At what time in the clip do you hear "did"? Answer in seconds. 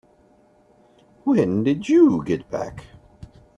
1.63-1.87